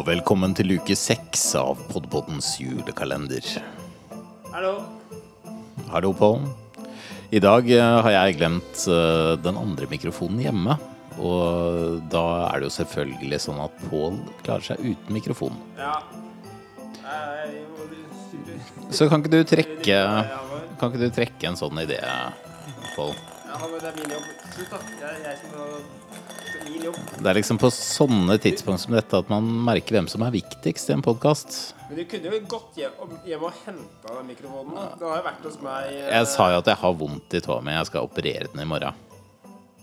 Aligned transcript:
Og 0.00 0.06
velkommen 0.08 0.54
til 0.56 0.78
uke 0.78 0.94
seks 0.96 1.42
av 1.60 1.76
Podpoddens 1.90 2.54
julekalender. 2.56 3.44
Hallo. 4.48 4.70
Hallo, 5.90 6.12
Pål. 6.16 6.46
I 7.36 7.42
dag 7.44 7.68
eh, 7.68 7.96
har 8.06 8.14
jeg 8.14 8.38
glemt 8.38 8.86
eh, 8.88 9.34
den 9.44 9.58
andre 9.60 9.90
mikrofonen 9.90 10.40
hjemme. 10.40 10.78
Og 11.20 12.00
da 12.08 12.22
er 12.46 12.62
det 12.62 12.70
jo 12.70 12.76
selvfølgelig 12.78 13.42
sånn 13.44 13.60
at 13.60 13.76
Pål 13.90 14.16
klarer 14.40 14.70
seg 14.70 14.80
uten 14.80 15.18
mikrofon. 15.18 15.60
Ja. 15.76 15.98
Styre. 18.24 18.56
Så 18.96 19.10
kan 19.10 19.20
ikke 19.20 19.34
du 19.36 19.42
trekke, 19.52 20.00
kan 20.80 20.94
ikke 20.94 21.02
du 21.10 21.12
trekke 21.12 21.52
en 21.52 21.60
sånn 21.60 21.84
idé, 21.84 22.00
Pål? 22.96 23.12
Ja, 23.50 23.58
men 23.66 23.80
det 23.82 23.88
er 23.90 23.96
min 23.98 24.12
jobb. 24.14 24.28
Slutt, 24.54 24.70
da. 24.70 24.78
Jeg, 25.00 25.22
jeg 25.24 25.38
skal 25.40 25.50
ta 25.50 25.64
det 26.50 26.60
er 26.60 26.70
min 26.70 26.84
jobb. 26.84 26.96
Det 27.24 27.30
er 27.30 27.36
liksom 27.38 27.58
på 27.60 27.70
sånne 27.74 28.36
tidspunkt 28.42 28.82
som 28.84 28.94
dette 28.94 29.18
at 29.22 29.30
man 29.32 29.46
merker 29.66 29.96
hvem 29.96 30.08
som 30.12 30.22
er 30.26 30.32
viktigst 30.34 30.90
i 30.90 30.94
en 30.96 31.02
podkast. 31.04 31.58
Men 31.88 31.98
du 31.98 32.04
kunne 32.10 32.30
jo 32.34 32.40
gått 32.52 32.78
hjem, 32.78 33.14
hjem 33.26 33.46
og 33.48 33.54
henta 33.64 34.16
den 34.18 34.28
mikrofonen. 34.30 34.74
da. 34.76 34.84
Den 35.00 35.08
har 35.10 35.22
jo 35.22 35.26
vært 35.28 35.46
hos 35.48 35.56
meg 35.64 35.88
eh, 35.94 36.10
Jeg 36.18 36.28
sa 36.34 36.50
jo 36.54 36.60
at 36.62 36.70
jeg 36.72 36.80
har 36.82 36.98
vondt 37.00 37.38
i 37.38 37.42
tåa 37.46 37.60
mi. 37.66 37.74
Jeg 37.78 37.88
skal 37.90 38.06
operere 38.10 38.50
den 38.52 38.62
i 38.62 38.68
morgen. 38.70 39.06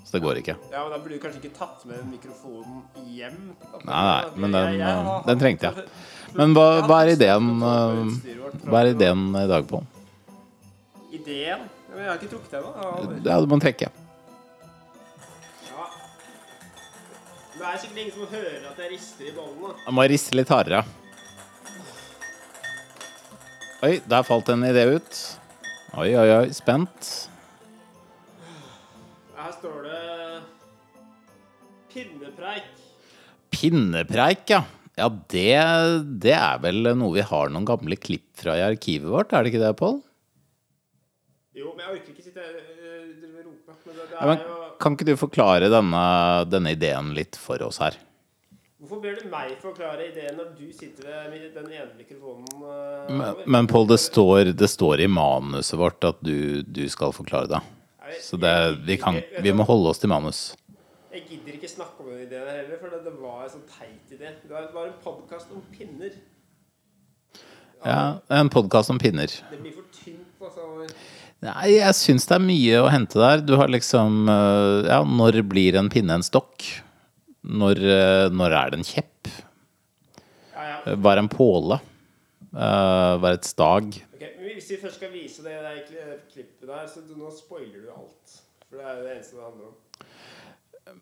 Så 0.08 0.16
det 0.16 0.22
går 0.24 0.40
ikke. 0.40 0.54
Ja, 0.72 0.86
men 0.86 0.94
Da 0.94 1.02
burde 1.04 1.18
du 1.18 1.24
kanskje 1.26 1.42
ikke 1.44 1.58
tatt 1.58 1.82
med 1.90 2.06
mikrofonen 2.08 2.78
hjem. 3.12 3.42
Nei, 3.84 3.98
nei, 3.98 4.32
men 4.40 4.56
den, 4.56 4.70
Jeg- 4.72 4.80
jeg 4.80 5.04
har- 5.10 5.24
den 5.28 5.40
trengte 5.44 5.72
jeg. 5.74 5.90
Men 6.38 6.54
hva, 6.56 6.68
hva 6.88 7.02
er 7.04 7.12
ideen 7.18 7.50
eh, 7.60 8.64
Hva 8.68 8.80
er 8.86 8.94
ideen 8.94 9.28
i 9.36 9.48
dag 9.52 9.68
på? 9.68 9.82
Ideen? 11.28 11.66
Ja, 11.68 11.92
men 11.92 12.04
jeg 12.06 12.08
har 12.08 12.20
ikke 12.22 12.30
trukket 12.32 12.54
ennå. 12.56 12.70
Ja. 13.26 13.40
Du 13.44 13.50
må 13.52 13.58
trekke. 13.60 13.90
Ja. 15.68 15.88
Det 17.58 17.66
er 17.68 17.82
sikkert 17.82 18.00
ingen 18.00 18.14
som 18.16 18.30
hører 18.32 18.70
at 18.70 18.80
jeg 18.80 18.94
rister 18.94 19.28
i 19.28 19.34
bollen. 19.36 19.60
da. 19.66 19.74
Jeg 19.84 19.98
må 19.98 20.06
riste 20.08 20.40
litt 20.40 20.54
hardere. 20.54 20.86
Oi, 23.84 23.98
der 24.10 24.24
falt 24.26 24.54
en 24.56 24.64
idé 24.70 24.88
ut. 24.96 25.20
Oi, 26.00 26.08
oi, 26.16 26.30
oi. 26.38 26.48
Spent. 26.56 27.12
Her 29.36 29.54
står 29.60 29.84
det 29.84 30.02
pinnepreik. 31.92 32.74
Pinnepreik, 33.52 34.48
ja. 34.56 34.64
Ja, 34.98 35.12
det, 35.12 35.52
det 36.24 36.34
er 36.40 36.58
vel 36.64 36.88
noe 36.98 37.14
vi 37.20 37.26
har 37.36 37.52
noen 37.54 37.68
gamle 37.68 38.00
klipp 38.02 38.32
fra 38.40 38.56
i 38.58 38.64
arkivet 38.66 39.12
vårt, 39.12 39.36
er 39.36 39.44
det 39.44 39.52
ikke 39.52 39.66
det, 39.68 39.76
Pål? 39.78 40.00
Jo, 41.58 41.72
men 41.74 41.82
jeg 41.86 41.94
orker 41.96 42.12
ikke 42.14 42.24
sitte 42.28 42.44
øh, 42.44 43.06
og 43.26 43.46
rope. 43.48 43.78
Men 43.88 43.96
det, 43.98 44.04
det 44.12 44.18
er 44.22 44.44
jo 44.46 44.58
kan 44.84 44.94
ikke 44.98 45.08
du 45.10 45.16
forklare 45.18 45.70
denne, 45.74 46.02
denne 46.52 46.74
ideen 46.76 47.14
litt 47.18 47.40
for 47.42 47.64
oss 47.66 47.80
her? 47.82 47.98
Hvorfor 48.78 49.00
ber 49.02 49.16
du 49.18 49.24
meg 49.32 49.56
forklare 49.58 50.04
ideen 50.12 50.36
når 50.38 50.52
du 50.60 50.68
sitter 50.78 51.08
ved 51.32 51.48
den 51.56 51.72
ene 51.74 51.96
mikrofonen? 51.98 52.46
øh, 52.62 53.08
Men, 53.10 53.24
over? 53.32 53.48
men 53.56 53.68
Pål, 53.72 53.88
det 53.90 53.98
står, 54.04 54.52
det 54.54 54.70
står 54.70 55.02
i 55.02 55.10
manuset 55.10 55.80
vårt 55.82 56.06
at 56.06 56.22
du, 56.22 56.62
du 56.62 56.84
skal 56.94 57.16
forklare 57.16 57.50
det. 57.56 57.64
Så 58.24 58.38
det, 58.40 58.54
vi, 58.88 58.96
kan, 59.02 59.18
vi 59.44 59.52
må 59.52 59.66
holde 59.68 59.90
oss 59.90 60.00
til 60.00 60.10
manus. 60.14 60.44
Jeg 61.12 61.26
gidder 61.32 61.58
ikke 61.58 61.68
snakke 61.74 62.04
om 62.06 62.12
den 62.14 62.22
ideen 62.28 62.48
heller, 62.54 62.78
for 62.80 62.94
det, 62.94 63.02
det 63.08 63.14
var 63.18 63.42
en 63.48 63.52
sånn 63.58 63.66
teit 63.74 64.14
idé. 64.14 64.30
Det 64.46 64.54
var- 64.54 64.70
det 64.70 64.76
var 64.78 64.88
en 64.94 65.00
podkast 65.04 65.50
om 65.52 65.66
pinner. 65.74 66.14
Ja, 67.84 68.20
En 68.30 68.50
podkast 68.50 68.90
om 68.94 69.00
pinner. 69.02 69.28
Det 69.52 69.60
blir 69.62 69.74
for 69.74 69.86
tynt. 70.04 70.27
Nei, 71.46 71.76
jeg 71.76 71.94
syns 71.94 72.26
det 72.26 72.34
er 72.34 72.42
mye 72.42 72.80
å 72.82 72.90
hente 72.90 73.20
der. 73.22 73.44
Du 73.46 73.54
har 73.60 73.70
liksom 73.70 74.26
øh, 74.32 74.88
Ja, 74.90 75.04
når 75.06 75.44
blir 75.46 75.78
en 75.78 75.92
pinne 75.94 76.18
en 76.18 76.26
stokk? 76.26 76.66
Når, 77.48 77.82
øh, 77.84 78.26
når 78.34 78.56
er 78.58 78.74
det 78.74 78.80
en 78.80 78.88
kjepp? 78.88 79.30
Ja. 80.56 80.96
Hva 80.98 81.14
er 81.14 81.22
en 81.22 81.30
påle? 81.32 81.78
Hva 82.58 83.30
er 83.30 83.36
et 83.36 83.46
stag? 83.46 83.92
Okay, 84.16 84.34
men 84.40 84.56
Hvis 84.56 84.72
vi 84.74 84.80
først 84.82 84.98
skal 84.98 85.14
vise 85.14 85.46
det 85.46 85.54
der 85.62 85.84
klippet 86.32 86.66
der, 86.66 86.88
så 86.90 87.06
du, 87.06 87.14
nå 87.20 87.30
spoiler 87.36 87.86
du 87.86 87.92
alt. 87.94 88.40
For 88.66 88.80
det 88.80 88.88
er 88.88 89.04
det 89.04 89.14
eneste 89.14 89.38
det 89.38 89.46
handler 89.46 89.70
om. 89.70 91.02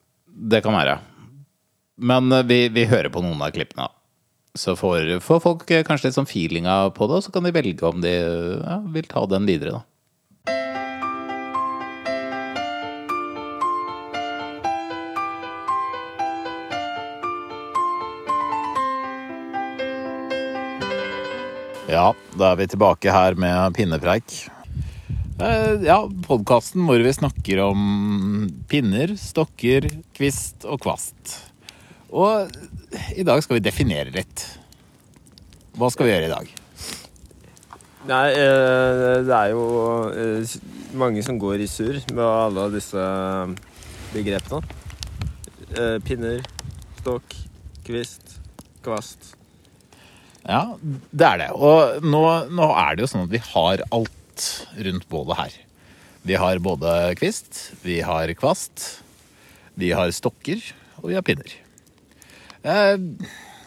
Det 0.52 0.64
kan 0.66 0.76
være. 0.76 1.00
Men 1.96 2.42
vi, 2.50 2.66
vi 2.76 2.90
hører 2.92 3.14
på 3.14 3.24
noen 3.24 3.40
av 3.46 3.56
klippene. 3.56 3.88
Så 4.56 4.76
får, 4.80 5.18
får 5.24 5.42
folk 5.44 5.64
kanskje 5.88 6.10
litt 6.10 6.18
sånn 6.18 6.28
feelinga 6.28 6.76
på 6.96 7.08
det, 7.08 7.22
og 7.22 7.24
så 7.24 7.32
kan 7.32 7.48
de 7.48 7.56
velge 7.56 7.88
om 7.88 8.04
de 8.04 8.14
ja, 8.20 8.80
vil 8.92 9.08
ta 9.12 9.24
den 9.32 9.48
videre, 9.48 9.80
da. 9.80 9.95
Ja, 21.86 22.16
da 22.34 22.48
er 22.52 22.58
vi 22.58 22.66
tilbake 22.72 23.14
her 23.14 23.36
med 23.38 23.76
pinnepreik. 23.78 24.34
Eh, 25.38 25.84
Ja, 25.86 26.00
podkasten 26.26 26.86
hvor 26.88 26.98
vi 26.98 27.12
snakker 27.14 27.62
om 27.68 28.48
pinner, 28.72 29.14
stokker, 29.20 29.86
kvist 30.18 30.66
og 30.66 30.82
kvast. 30.82 31.36
Og 32.10 32.50
i 33.14 33.26
dag 33.28 33.44
skal 33.44 33.60
vi 33.60 33.66
definere 33.68 34.14
litt. 34.16 34.48
Hva 35.78 35.92
skal 35.94 36.08
vi 36.08 36.16
gjøre 36.16 36.30
i 36.30 36.34
dag? 36.34 36.52
Nei, 38.10 38.26
eh, 38.34 39.22
det 39.28 39.38
er 39.38 39.54
jo 39.54 39.64
eh, 40.10 40.58
mange 40.98 41.22
som 41.22 41.38
går 41.38 41.62
i 41.62 41.70
surr 41.70 42.02
med 42.14 42.26
alle 42.26 42.70
disse 42.80 43.06
begrepene. 44.16 44.64
Pinner, 46.06 46.40
stokk, 47.02 47.34
kvist, 47.84 48.40
kvast. 48.86 49.36
Ja, 50.46 50.78
det 51.12 51.26
er 51.26 51.42
det. 51.42 51.52
Og 51.58 52.04
nå, 52.06 52.22
nå 52.54 52.68
er 52.78 52.96
det 52.96 53.06
jo 53.06 53.10
sånn 53.10 53.26
at 53.26 53.34
vi 53.34 53.42
har 53.42 53.82
alt 53.96 54.50
rundt 54.88 55.08
bålet 55.10 55.40
her. 55.40 55.56
Vi 56.26 56.38
har 56.42 56.62
både 56.66 56.92
kvist, 57.20 57.72
vi 57.86 58.00
har 58.06 58.32
kvast, 58.38 58.86
vi 59.78 59.92
har 59.94 60.14
stokker, 60.14 60.62
og 61.02 61.10
vi 61.12 61.18
har 61.18 61.26
pinner. 61.26 61.52
Eh, 62.66 62.96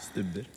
Stubber. 0.03 0.47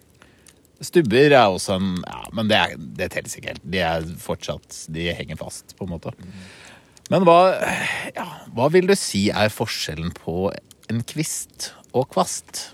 Stubber 0.83 1.31
er 1.31 1.45
også 1.47 1.77
en 1.79 1.93
Ja, 2.03 2.25
men 2.35 2.49
det, 2.51 2.59
er, 2.59 2.73
det 2.99 3.11
telles 3.15 3.37
ikke 3.39 3.53
helt. 3.53 3.63
De 3.71 3.83
er 3.87 4.07
fortsatt 4.19 4.81
De 4.91 5.05
henger 5.15 5.39
fast, 5.39 5.77
på 5.79 5.87
en 5.87 5.93
måte. 5.95 6.11
Men 7.13 7.27
hva, 7.29 7.39
ja, 8.17 8.27
hva 8.57 8.67
vil 8.73 8.89
du 8.91 8.97
si 8.99 9.29
er 9.31 9.53
forskjellen 9.53 10.11
på 10.17 10.51
en 10.91 11.03
kvist 11.07 11.71
og 11.93 12.09
kvast? 12.15 12.73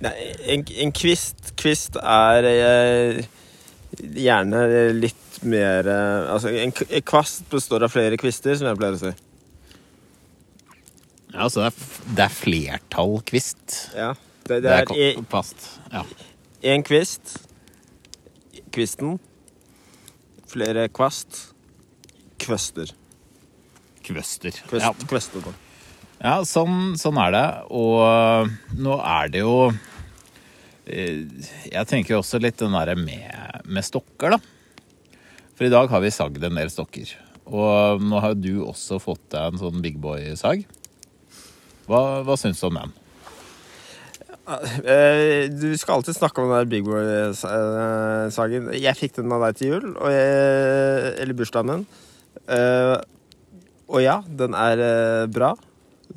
Nei, 0.00 0.12
en, 0.54 0.62
en 0.84 0.92
kvist, 0.96 1.50
kvist 1.60 1.98
er 2.00 2.46
eh, 2.48 3.18
gjerne 4.16 4.62
litt 4.96 5.40
mer 5.44 5.88
eh, 5.88 6.30
Altså, 6.32 6.52
en, 6.56 6.72
en 6.72 7.04
kvast 7.04 7.44
består 7.52 7.84
av 7.84 7.92
flere 7.92 8.16
kvister, 8.20 8.56
som 8.56 8.70
jeg 8.70 8.78
pleier 8.80 8.96
å 8.96 9.02
si. 9.02 9.12
Ja, 11.30 11.44
altså 11.46 11.62
det 11.62 11.68
er, 11.70 11.84
det 12.16 12.24
er 12.24 12.34
flertall 12.34 13.18
kvist. 13.28 13.76
Ja. 13.94 14.14
Det, 14.48 14.56
Det 14.56 14.62
det 14.64 14.72
er 14.72 14.94
er 15.12 15.20
kvast. 15.30 15.68
Ja. 15.92 16.02
En 16.72 16.82
kvist. 16.86 17.36
Kvisten. 18.74 19.18
Flere 20.50 20.88
kvast. 20.90 21.44
Kvøster. 22.40 22.90
Kvøster. 24.06 24.56
Kvøst, 24.66 24.82
Ja. 24.82 24.90
Kvøster. 25.06 25.52
Ja, 26.20 26.34
sånn, 26.44 26.96
sånn 27.00 27.16
er 27.22 27.30
det. 27.36 27.44
Og 27.70 28.50
nå 28.80 28.96
er 28.98 29.30
det 29.32 29.44
jo 29.44 29.54
Jeg 30.90 31.86
tenker 31.90 32.18
også 32.18 32.40
litt 32.42 32.58
den 32.60 32.74
derre 32.76 32.96
med, 32.98 33.62
med 33.66 33.86
stokker, 33.86 34.36
da. 34.36 34.40
For 35.56 35.66
i 35.68 35.72
dag 35.72 35.90
har 35.92 36.02
vi 36.04 36.12
sagd 36.14 36.42
en 36.44 36.56
del 36.58 36.70
stokker. 36.72 37.12
Og 37.50 38.02
nå 38.02 38.20
har 38.22 38.36
du 38.38 38.62
også 38.64 39.00
fått 39.02 39.26
deg 39.34 39.52
en 39.54 39.60
sånn 39.60 39.82
big 39.84 39.98
boy-sag. 40.02 40.64
Hva, 41.90 42.00
hva 42.26 42.36
syns 42.38 42.60
du 42.62 42.68
om 42.68 42.78
den? 42.78 42.92
Eh, 44.50 45.46
Du 45.52 45.68
skal 45.78 45.98
alltid 45.98 46.16
snakke 46.16 46.42
om 46.42 46.50
den 46.50 46.58
der 46.58 46.70
Big 46.70 46.84
Boy-sagen. 46.86 48.70
Jeg 48.74 48.98
fikk 48.98 49.18
den 49.20 49.32
av 49.34 49.44
deg 49.46 49.58
til 49.58 49.74
jul, 49.74 49.88
jeg, 50.10 51.14
eller 51.22 51.36
bursdagen 51.38 51.70
min. 51.70 51.84
Eh, 52.50 52.96
og 53.90 54.02
ja, 54.02 54.20
den 54.26 54.54
er 54.58 54.82
eh, 54.86 55.26
bra. 55.30 55.52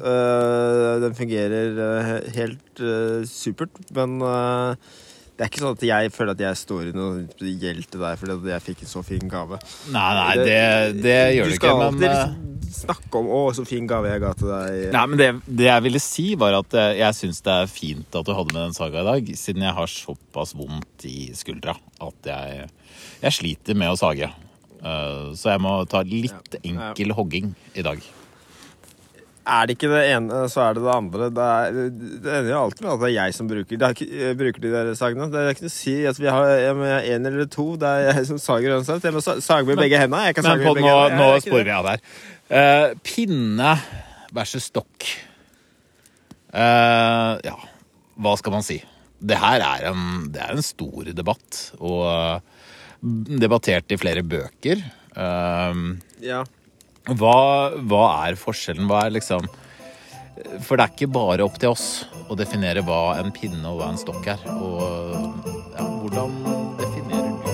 Eh, 0.01 0.99
den 1.03 1.13
fungerer 1.13 1.79
eh, 1.85 2.13
helt 2.33 2.81
eh, 2.81 3.25
supert, 3.29 3.77
men 3.93 4.17
det 4.23 5.45
er 5.45 5.49
ikke 5.49 5.61
sånn 5.61 5.75
at 5.75 5.83
jeg 5.85 6.13
føler 6.13 6.33
at 6.33 6.41
jeg 6.41 6.59
står 6.59 6.87
i 6.89 6.93
noe 6.95 7.21
gjeld 7.37 7.85
til 7.89 8.01
deg 8.01 8.17
fordi 8.21 8.53
jeg 8.53 8.65
fikk 8.67 8.81
en 8.85 8.91
så 8.91 9.03
fin 9.05 9.29
gave. 9.29 9.59
Nei, 9.93 10.07
nei, 10.17 10.31
det, 10.39 10.57
det 11.01 11.19
gjør 11.35 11.49
du 11.49 11.53
ikke, 11.53 11.59
skal 11.59 11.77
men 11.77 11.85
alltid 11.87 12.07
liksom 12.07 12.49
snakke 12.73 13.19
om 13.19 13.27
'Å, 13.29 13.41
så 13.53 13.65
fin 13.69 13.89
gave 13.89 14.09
jeg 14.09 14.21
ga 14.23 14.31
til 14.37 14.49
deg'. 14.49 14.79
Nei, 14.95 15.03
men 15.11 15.19
det, 15.21 15.27
det 15.45 15.67
jeg 15.69 15.85
ville 15.85 16.01
si, 16.01 16.25
var 16.41 16.57
at 16.57 16.77
jeg 16.97 17.19
syns 17.19 17.43
det 17.45 17.53
er 17.53 17.69
fint 17.69 18.17
at 18.17 18.25
du 18.25 18.33
hadde 18.33 18.53
med 18.53 18.61
den 18.63 18.77
saga 18.77 19.03
i 19.03 19.09
dag, 19.11 19.29
siden 19.43 19.67
jeg 19.67 19.77
har 19.77 19.93
såpass 19.93 20.55
vondt 20.57 21.05
i 21.09 21.29
skuldra 21.37 21.77
at 22.01 22.31
jeg, 22.33 22.65
jeg 23.21 23.37
sliter 23.37 23.77
med 23.77 23.93
å 23.93 23.99
sage. 23.99 24.31
Så 24.83 25.53
jeg 25.53 25.61
må 25.63 25.77
ta 25.87 26.01
litt 26.03 26.57
enkel 26.59 27.13
hogging 27.15 27.53
i 27.77 27.85
dag. 27.85 28.01
Er 29.43 29.67
det 29.67 29.75
ikke 29.75 29.89
det 29.91 30.01
ene, 30.13 30.43
så 30.51 30.61
er 30.63 30.77
det 30.77 30.83
det 30.85 30.91
andre. 30.93 31.27
Det, 31.35 31.47
er, 31.47 31.79
det 32.23 32.31
ender 32.37 32.51
jo 32.53 32.59
alltid 32.61 32.85
med 32.85 32.91
at 32.93 33.01
det 33.01 33.07
er 33.09 33.15
jeg 33.17 33.35
som 33.37 33.49
bruker, 33.49 33.79
det 33.81 33.87
er 33.89 33.97
ikke, 33.97 34.29
bruker 34.39 34.63
de 34.63 34.71
der 34.73 34.91
sagene. 34.99 35.27
Det 35.33 35.41
er 35.41 35.51
ikke 35.55 35.65
noe 35.65 35.73
å 35.73 35.75
si 35.75 35.95
at 36.11 36.21
vi 36.21 36.29
har 36.31 37.03
én 37.11 37.27
eller 37.31 37.49
to. 37.51 37.65
Det 37.81 37.89
er 37.89 38.07
jeg 38.13 38.29
som 38.31 38.39
sager 38.41 38.77
uansett. 38.77 39.03
Jeg 39.09 39.15
må 39.17 39.23
sage 39.25 39.67
med 39.67 39.81
begge 39.81 39.99
hendene. 39.99 40.23
Jeg 40.29 40.37
kan 40.39 40.47
Men 40.47 40.55
sage 40.55 40.69
på, 40.69 40.73
med 40.77 40.85
nå, 40.85 40.87
begge 40.87 41.03
hendene. 41.03 41.19
nå 41.19 41.27
Jeg 41.33 41.41
er 41.41 41.45
sporer 41.49 41.67
vi 41.69 41.75
av 41.75 41.89
der. 41.91 42.07
Uh, 42.53 42.87
pinne 43.07 43.75
versus 44.33 44.69
stokk. 44.71 45.09
Uh, 46.53 47.35
ja, 47.43 47.55
hva 48.21 48.35
skal 48.39 48.53
man 48.55 48.65
si? 48.65 48.79
Det 49.23 49.37
her 49.39 49.63
er 49.63 49.87
en, 49.91 50.27
det 50.33 50.41
er 50.43 50.55
en 50.57 50.65
stor 50.65 51.07
debatt, 51.15 51.61
og 51.79 52.01
uh, 52.05 52.67
debattert 53.43 53.91
i 53.91 53.99
flere 53.99 54.23
bøker. 54.23 54.83
Eh, 55.13 55.79
Ja. 56.23 56.43
Hva, 57.11 57.73
hva 57.83 58.03
er 58.29 58.37
forskjellen? 58.39 58.87
Hva 58.87 59.01
er 59.03 59.17
liksom 59.17 59.43
For 60.63 60.79
det 60.79 60.85
er 60.85 60.93
ikke 60.93 61.11
bare 61.11 61.43
opp 61.43 61.57
til 61.59 61.73
oss 61.73 62.05
å 62.31 62.37
definere 62.39 62.83
hva 62.87 63.17
en 63.19 63.33
pinne 63.35 63.67
og 63.67 63.81
hva 63.81 63.89
en 63.91 63.99
stokk 63.99 64.29
er. 64.31 64.45
Og 64.55 64.79
ja, 65.75 65.83
hvordan 65.83 66.37
definerer 66.79 67.27
du 67.27 67.43
det? 67.43 67.53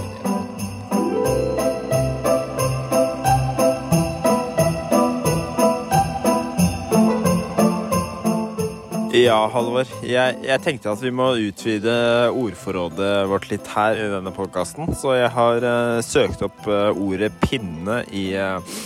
Ja, 9.20 9.40
Halvor. 9.52 9.90
Jeg, 10.06 10.38
jeg 10.46 10.62
tenkte 10.64 10.94
at 10.94 11.02
vi 11.02 11.10
må 11.12 11.32
utvide 11.42 11.98
ordforrådet 12.30 13.12
vårt 13.34 13.50
litt 13.50 13.68
her 13.74 13.98
i 13.98 14.08
denne 14.14 14.32
podkasten. 14.36 14.94
Så 14.96 15.18
jeg 15.18 15.34
har 15.34 15.66
uh, 15.66 15.98
søkt 16.06 16.46
opp 16.46 16.70
uh, 16.70 16.94
ordet 16.94 17.34
pinne 17.42 18.04
i, 18.14 18.30
eh, 18.38 18.78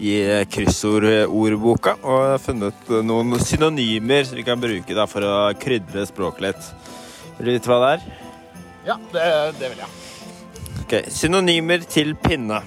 i 0.00 0.14
kryssordordboka 0.52 1.96
og 2.02 2.36
funnet 2.42 2.90
eh, 2.90 3.02
noen 3.04 3.36
synonymer 3.42 4.24
som 4.28 4.38
vi 4.38 4.44
kan 4.46 4.60
bruke 4.60 4.96
da, 4.96 5.06
for 5.10 5.26
å 5.26 5.34
krydre 5.58 6.06
språket 6.08 6.46
litt. 6.46 6.70
Vil 7.38 7.50
du 7.50 7.52
vite 7.56 7.72
hva 7.72 7.80
det 7.82 7.90
er? 7.96 8.06
Ja, 8.86 8.96
det, 9.12 9.26
det 9.60 9.72
vil 9.72 9.82
jeg. 9.84 9.92
Ok, 10.82 10.94
Synonymer 11.14 11.84
til 11.86 12.16
pinne. 12.18 12.62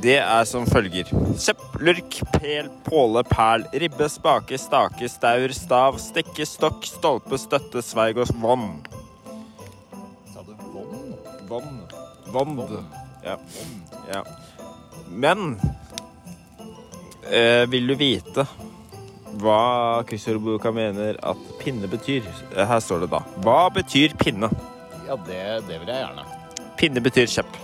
Det 0.00 0.16
er 0.16 0.46
som 0.48 0.64
følger. 0.64 1.10
Kjepp, 1.36 1.60
lurk, 1.84 2.20
pel, 2.38 2.70
påle, 2.86 3.20
perl, 3.28 3.66
ribbe, 3.82 4.08
spake, 4.08 4.56
stake, 4.58 5.10
staur, 5.12 5.52
stav, 5.52 6.00
stikke, 6.00 6.46
stokk, 6.48 6.88
stolpe, 6.88 7.36
støtte, 7.40 7.84
sveig 7.84 8.22
og 8.22 8.32
vann. 8.40 8.70
Sa 10.32 10.46
du 10.46 10.54
vann? 10.72 11.04
Vann. 11.50 11.80
Vond. 12.32 12.60
Ja. 13.24 13.36
ja. 14.12 14.24
Men 15.08 15.58
eh, 17.28 17.64
vil 17.70 17.86
du 17.90 17.94
vite 18.00 18.46
hva 19.40 20.02
kryssordboka 20.08 20.72
mener 20.74 21.18
at 21.22 21.42
pinne 21.60 21.88
betyr? 21.90 22.26
Eh, 22.54 22.66
Her 22.66 22.80
står 22.82 23.04
det 23.06 23.10
da. 23.14 23.22
Hva 23.44 23.68
betyr 23.74 24.16
pinne? 24.20 24.50
Ja, 25.06 25.16
det, 25.26 25.40
det 25.68 25.80
vil 25.82 25.90
jeg 25.90 26.04
gjerne. 26.04 26.24
Pinne 26.80 27.02
betyr 27.04 27.28
kjepp. 27.30 27.58